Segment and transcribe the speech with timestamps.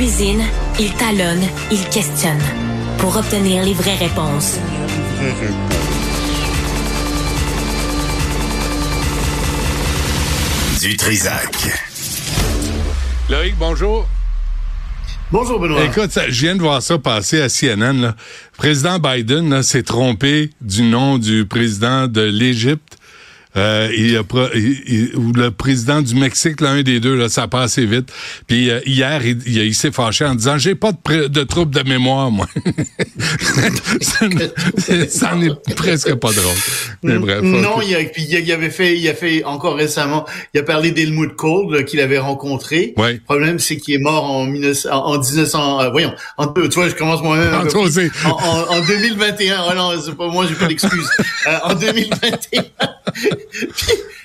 [0.00, 0.42] cuisine,
[0.78, 2.40] il talonne, il questionne
[2.96, 4.58] pour obtenir les vraies réponses.
[10.80, 11.54] Du Trisac.
[13.28, 14.08] Loïc, bonjour.
[15.30, 15.84] Bonjour Benoît.
[15.84, 18.00] Écoute, ça, je viens de voir ça passer à CNN.
[18.00, 18.16] Là.
[18.56, 22.96] Président Biden s'est trompé du nom du président de l'Égypte.
[23.56, 24.22] Euh, il a,
[24.54, 28.10] il, ou le président du Mexique, l'un des deux, là, ça passe assez vite.
[28.46, 31.88] Puis euh, hier, il, il, s'est fâché en disant j'ai pas de, de trouble de
[31.88, 32.46] mémoire, moi.
[35.08, 36.56] ça n'est presque pas drôle.
[37.02, 37.42] Mais bref.
[37.42, 41.34] Non, il, a, il, avait fait, il a fait encore récemment, il a parlé d'Helmut
[41.34, 42.94] Kohl qu'il avait rencontré.
[42.96, 43.14] Ouais.
[43.14, 45.80] Le problème, c'est qu'il est mort en, 19, en 1900.
[45.80, 47.52] Euh, voyons, en, tu vois, je commence moi-même.
[47.54, 47.62] En,
[48.30, 49.60] en, en, 2021.
[49.68, 51.08] Oh non, c'est pas moi, j'ai pas d'excuse.
[51.46, 52.62] euh, en 2021.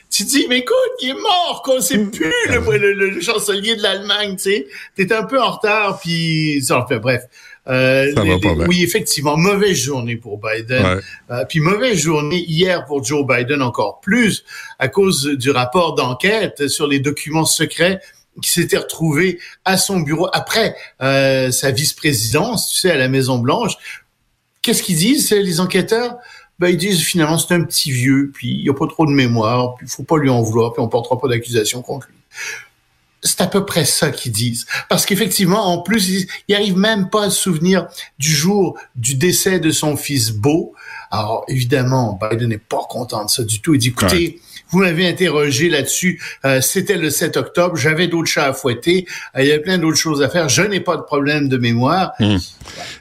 [0.10, 1.82] Tu dis, mais écoute, il est mort, quoi.
[1.82, 4.68] C'est plus le, le, chancelier de l'Allemagne, tu sais.
[4.96, 7.24] T'es un peu en retard, puis ça, fait bref.
[7.68, 11.02] Euh, ça va pas oui, effectivement, mauvaise journée pour Biden.
[11.32, 14.46] Euh, puis mauvaise journée hier pour Joe Biden encore plus
[14.78, 18.00] à cause du rapport d'enquête sur les documents secrets
[18.42, 23.40] qui s'était retrouvé à son bureau après euh, sa vice-présidence, tu sais, à la Maison
[23.40, 23.74] Blanche.
[24.62, 26.18] Qu'est-ce qu'ils disent les enquêteurs?
[26.60, 29.76] Ben, ils disent finalement c'est un petit vieux, puis il a pas trop de mémoire,
[29.76, 32.16] puis il faut pas lui en vouloir, puis on portera pas d'accusation contre lui.
[33.26, 34.66] C'est à peu près ça qu'ils disent.
[34.88, 37.88] Parce qu'effectivement, en plus, ils, n'arrivent arrivent même pas à se souvenir
[38.20, 40.74] du jour du décès de son fils Beau.
[41.12, 43.74] Alors, évidemment, Biden n'est pas content de ça du tout.
[43.74, 46.22] Il dit, écoutez, vous m'avez interrogé là-dessus.
[46.44, 47.76] Euh, c'était le 7 octobre.
[47.76, 49.06] J'avais d'autres chats à fouetter.
[49.36, 50.50] Euh, il y avait plein d'autres choses à faire.
[50.50, 52.14] Je n'ai pas de problème de mémoire.
[52.20, 52.40] Hum.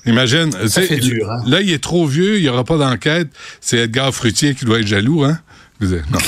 [0.07, 0.51] Imagine.
[0.69, 1.43] Ça fait dur, hein?
[1.47, 2.37] Là, il est trop vieux.
[2.37, 3.29] Il n'y aura pas d'enquête.
[3.61, 5.39] C'est Edgar Fruitier qui doit être jaloux, hein?
[5.81, 6.19] Non.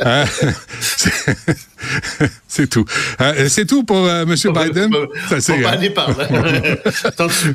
[0.00, 0.24] Hein?
[2.48, 2.84] c'est tout.
[3.18, 3.34] Hein?
[3.48, 4.34] c'est tout pour euh, M.
[4.34, 4.90] Biden?
[5.28, 6.28] Ça, c'est, pas aller par là.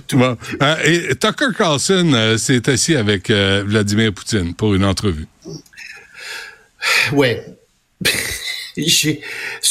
[0.08, 0.22] tout.
[0.86, 5.28] Et Tucker Carlson s'est assis avec Vladimir Poutine pour une entrevue.
[7.14, 7.44] Ouais.
[8.76, 9.22] c'est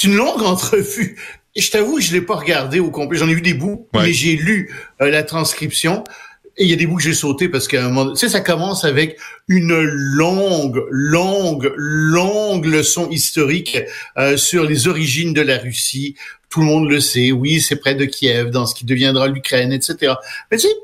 [0.05, 1.17] une longue entrevue.
[1.57, 3.19] Je t'avoue que je l'ai pas regardé au complet.
[3.19, 6.05] J'en ai vu des bouts, mais j'ai lu euh, la transcription.
[6.59, 8.29] Et il y a des bouts que j'ai sautés parce qu'à un moment, tu sais,
[8.29, 13.79] ça commence avec une longue, longue, longue leçon historique
[14.19, 16.17] euh, sur les origines de la Russie.
[16.51, 17.31] Tout le monde le sait.
[17.31, 20.15] Oui, c'est près de Kiev, dans ce qui deviendra l'Ukraine, etc.
[20.51, 20.75] Mais tu sais,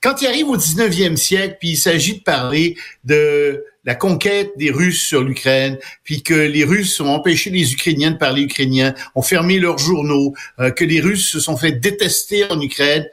[0.00, 4.70] quand il arrive au 19e siècle, puis il s'agit de parler de la conquête des
[4.70, 9.22] Russes sur l'Ukraine, puis que les Russes ont empêché les Ukrainiens de parler ukrainien, ont
[9.22, 13.06] fermé leurs journaux, euh, que les Russes se sont fait détester en Ukraine.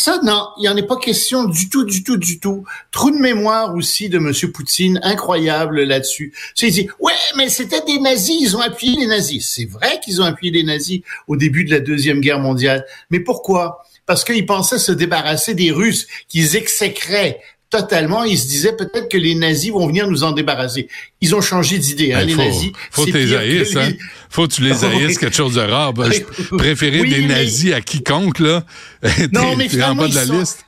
[0.00, 2.64] Ça, non, il n'y en est pas question du tout, du tout, du tout.
[2.92, 4.32] Trou de mémoire aussi de M.
[4.52, 6.32] Poutine, incroyable là-dessus.
[6.62, 9.50] Il dit, ouais, mais c'était des nazis, ils ont appuyé les nazis.
[9.52, 12.86] C'est vrai qu'ils ont appuyé les nazis au début de la Deuxième Guerre mondiale.
[13.10, 13.84] Mais pourquoi?
[14.06, 18.24] Parce qu'ils pensaient se débarrasser des Russes qu'ils exécraient totalement.
[18.24, 20.88] Ils se disaient peut-être que les nazis vont venir nous en débarrasser.
[21.20, 22.12] Ils ont changé d'idée.
[22.12, 22.72] Hein, ben, les faut, nazis.
[22.90, 23.92] Faut que les haïsses, hein?
[24.30, 25.92] Faut que tu les haïsses, quelque chose de rare.
[25.92, 28.64] Ben, je préférais des nazis à quiconque, là.
[29.32, 30.64] Non, mais en bas de la liste.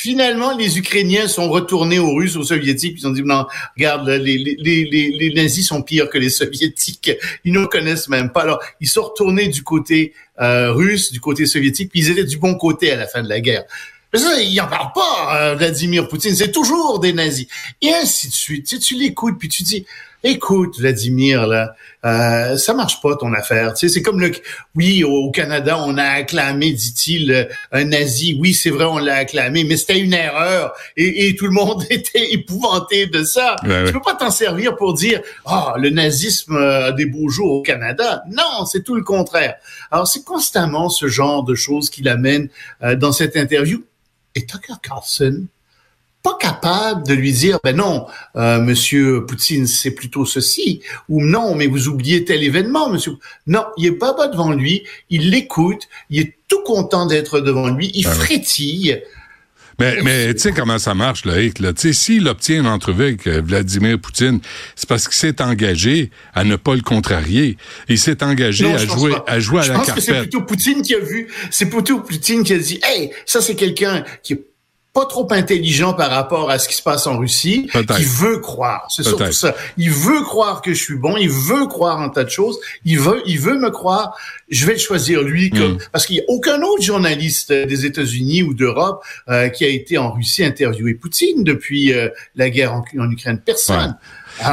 [0.00, 3.46] Finalement, les Ukrainiens sont retournés aux Russes, aux Soviétiques, ils ont dit, non,
[3.76, 7.10] regarde, les, les, les, les, nazis sont pires que les Soviétiques.
[7.44, 8.42] Ils ne connaissent même pas.
[8.42, 12.36] Alors, ils sont retournés du côté euh, russe, du côté soviétique, puis ils étaient du
[12.36, 13.64] bon côté à la fin de la guerre.
[14.12, 16.34] Mais ça, il en parle pas, euh, Vladimir Poutine.
[16.34, 17.46] C'est toujours des nazis.
[17.82, 18.66] Et ainsi de suite.
[18.66, 19.84] Tu, sais, tu l'écoutes, puis tu dis,
[20.24, 21.74] écoute, Vladimir, là,
[22.06, 23.74] euh, ça marche pas ton affaire.
[23.74, 24.32] Tu sais, c'est comme le,
[24.74, 28.38] oui, au Canada, on a acclamé, dit-il, un nazi.
[28.40, 30.72] Oui, c'est vrai, on l'a acclamé, mais c'était une erreur.
[30.96, 33.56] Et, et, tout le monde était épouvanté de ça.
[33.62, 37.62] tu peux pas t'en servir pour dire, ah, le nazisme a des beaux jours au
[37.62, 38.22] Canada.
[38.30, 39.56] Non, c'est tout le contraire.
[39.90, 42.48] Alors, c'est constamment ce genre de choses qui l'amène
[42.82, 43.82] euh, dans cette interview
[44.38, 45.46] et Tucker Carlson,
[46.22, 51.54] pas capable de lui dire, ben non, euh, Monsieur Poutine, c'est plutôt ceci, ou non,
[51.54, 53.14] mais vous oubliez tel événement, Monsieur.
[53.46, 57.90] Non, il est pas devant lui, il l'écoute, il est tout content d'être devant lui,
[57.94, 59.02] il ah frétille.
[59.78, 61.60] Mais, mais tu sais comment ça marche, Loïc.
[61.60, 61.72] Là?
[61.76, 64.40] S'il obtient une entrevue avec euh, Vladimir Poutine,
[64.74, 67.56] c'est parce qu'il s'est engagé à ne pas le contrarier.
[67.88, 69.86] Il s'est engagé à, jouer, à jouer à la carpette.
[69.86, 72.80] Je pense que c'est plutôt Poutine qui a vu, c'est plutôt Poutine qui a dit,
[72.82, 74.44] hey, ça c'est quelqu'un qui est
[74.92, 78.86] pas trop intelligent par rapport à ce qui se passe en Russie, qui veut croire.
[78.90, 79.54] C'est surtout ça.
[79.76, 82.98] Il veut croire que je suis bon, il veut croire en tas de choses, il
[82.98, 84.16] veut, il veut me croire.
[84.48, 85.78] Je vais le choisir lui comme hmm.
[85.92, 89.98] parce qu'il y a aucun autre journaliste des États-Unis ou d'Europe euh, qui a été
[89.98, 93.40] en Russie interviewé Poutine depuis euh, la guerre en, Ukraine.
[93.44, 93.96] Personne.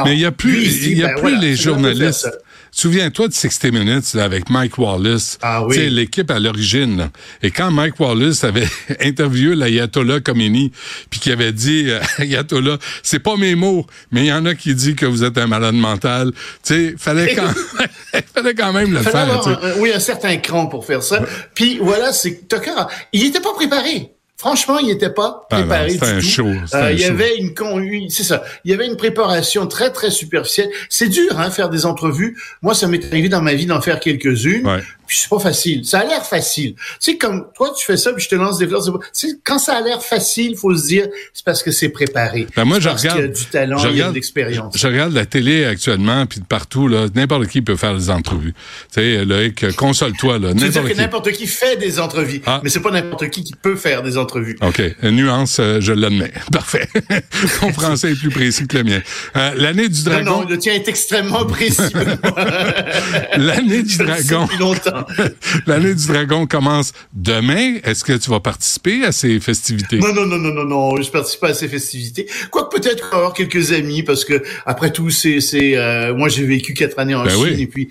[0.04, 2.28] Mais il y a plus, il y a ben plus les journalistes
[2.76, 5.38] Souviens-toi de 60 Minutes avec Mike Wallace.
[5.40, 5.88] Ah oui.
[5.88, 7.08] l'équipe à l'origine.
[7.42, 8.68] Et quand Mike Wallace avait
[9.00, 10.72] interviewé l'ayatollah Khomeini,
[11.08, 14.54] puis qui avait dit, euh, ayatollah, c'est pas mes mots, mais il y en a
[14.54, 16.32] qui dit que vous êtes un malade mental.
[16.32, 17.48] Tu sais, fallait quand,
[18.34, 19.58] fallait quand même le faire.
[19.78, 21.22] oui, un certain cran pour faire ça.
[21.54, 22.42] Puis voilà, c'est
[23.14, 24.15] il était pas préparé.
[24.38, 27.54] Franchement, il n'était pas ah préparé du un Show, euh, il y avait une
[28.10, 28.44] c'est ça.
[28.64, 30.68] Il y avait une préparation très très superficielle.
[30.90, 32.36] C'est dur hein faire des entrevues.
[32.60, 34.66] Moi, ça m'est arrivé dans ma vie d'en faire quelques-unes.
[34.66, 34.82] Ouais.
[35.06, 35.84] Puis c'est pas facile.
[35.84, 36.74] Ça a l'air facile.
[36.74, 38.82] Tu sais, comme toi, tu fais ça, puis je te lance des fleurs.
[38.82, 42.46] Tu sais, quand ça a l'air facile, faut se dire, c'est parce que c'est préparé.
[42.56, 43.20] Ben moi, je regarde.
[43.20, 44.76] y a du talent, il y a de l'expérience.
[44.76, 48.54] Je, regarde la télé actuellement, puis de partout, là, n'importe qui peut faire des entrevues.
[48.92, 50.52] Tu sais, Loïc, console-toi, là.
[50.52, 52.42] Tu veux dire que n'importe qui fait des entrevues.
[52.44, 52.60] Ah.
[52.64, 54.25] Mais c'est pas n'importe qui qui peut faire des entrevues.
[54.34, 54.82] OK.
[55.02, 56.32] Une nuance, euh, je l'admets.
[56.52, 56.88] Parfait.
[57.60, 59.00] Ton français est plus précis que le mien.
[59.36, 60.24] Euh, l'année du dragon.
[60.24, 61.82] Non, non, le tien est extrêmement précis.
[63.36, 64.48] L'année du dragon.
[65.66, 67.76] L'année du dragon commence demain.
[67.84, 69.98] Est-ce que tu vas participer à ces festivités?
[69.98, 71.02] Non, non, non, non, non, non.
[71.02, 72.26] Je participe pas à ces festivités.
[72.50, 76.74] Quoique peut-être avoir quelques amis parce que après tout, c'est, c'est, euh, moi j'ai vécu
[76.74, 77.88] quatre années en ben Chine et puis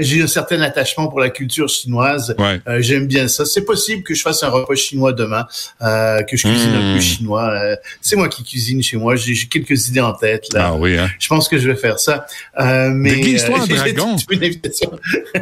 [0.00, 2.34] j'ai un certain attachement pour la culture chinoise.
[2.40, 3.44] Euh, j'aime bien ça.
[3.44, 5.46] C'est possible que je fasse un repas chinois demain,
[5.80, 7.00] que je cuisine un peu mmh.
[7.00, 7.76] chinois.
[8.00, 9.16] c'est moi qui cuisine chez moi.
[9.16, 10.68] J'ai, quelques idées en tête là.
[10.68, 10.98] Ah oui.
[10.98, 11.08] Hein?
[11.18, 12.26] Je pense que je vais faire ça.
[12.58, 14.16] mais Déguise-toi dragon.
[14.30, 14.90] Une invitation.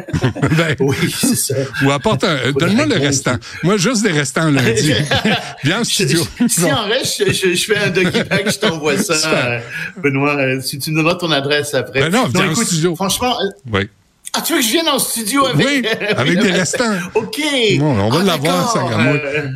[0.57, 1.15] ben, oui.
[1.83, 2.51] Ou apporte un.
[2.51, 3.35] Donne-moi le restant.
[3.63, 4.93] Moi, juste des restants lundi.
[5.63, 6.25] Viens au studio.
[6.47, 9.61] si en reste, je, fais un bag, je t'envoie ça.
[9.97, 12.01] Benoît, euh, si tu nous donnes ton adresse après.
[12.01, 12.95] Ben non, viens au studio.
[12.95, 13.35] Franchement.
[13.41, 13.89] Euh, oui.
[14.37, 15.65] Ah, tu veux que je vienne en studio avec...
[15.65, 15.83] Oui,
[16.15, 16.95] avec des restants.
[17.15, 17.41] OK.
[17.79, 19.49] Bon, on va ah, l'avoir, ça, euh...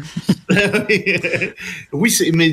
[1.94, 2.51] oui, mais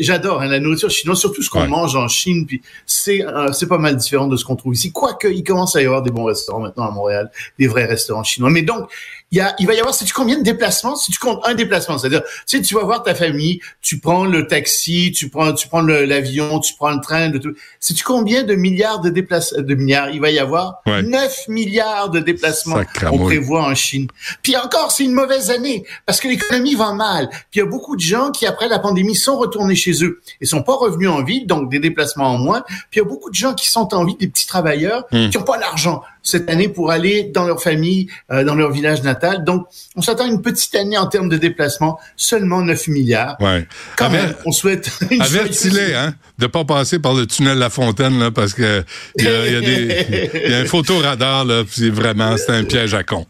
[0.00, 2.46] j'adore hein, la nourriture chinoise, surtout ce qu'on mange en Chine.
[2.46, 4.92] Puis c'est euh, c'est pas mal différent de ce qu'on trouve ici.
[4.92, 8.24] Quoique il commence à y avoir des bons restaurants maintenant à Montréal, des vrais restaurants
[8.24, 8.50] chinois.
[8.50, 8.88] Mais donc
[9.34, 11.40] il, y a, il va y avoir, si tu combien de déplacements, si tu comptes
[11.44, 15.28] un déplacement, c'est-à-dire, tu sais, tu vas voir ta famille, tu prends le taxi, tu
[15.28, 17.52] prends, tu prends l'avion, tu prends le train, de tout.
[17.80, 22.10] Si tu combien de milliards de déplacements, de milliards, il va y avoir 9 milliards
[22.10, 24.08] de déplacements qu'on prévoit en Chine.
[24.42, 27.28] Puis encore, c'est une mauvaise année parce que l'économie va mal.
[27.30, 30.20] Puis il y a beaucoup de gens qui, après la pandémie, sont retournés chez eux
[30.40, 32.62] et sont pas revenus en ville, donc des déplacements en moins.
[32.90, 35.30] Puis il y a beaucoup de gens qui sont en ville, des petits travailleurs, hmm.
[35.30, 39.02] qui ont pas l'argent cette année pour aller dans leur famille, euh, dans leur village
[39.02, 39.44] natal.
[39.44, 43.36] Donc, on s'attend à une petite année en termes de déplacement, seulement 9 milliards.
[43.40, 43.68] Ouais.
[43.96, 48.18] Quand même, on souhaite une Avertis-les, hein, de pas passer par le tunnel La Fontaine,
[48.18, 48.82] là, parce que
[49.18, 52.64] il y a, y a, des, y a un photoradar, là, puis vraiment, c'est un
[52.64, 53.26] piège à con.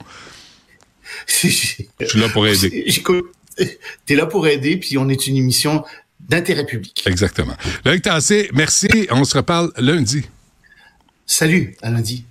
[1.27, 2.87] Je suis là pour aider.
[4.07, 5.85] T'es là pour aider, puis on est une émission
[6.21, 7.03] d'intérêt public.
[7.07, 7.55] Exactement.
[7.85, 8.89] Loïc Tassé, merci.
[9.11, 10.23] On se reparle lundi.
[11.27, 12.25] Salut, à lundi.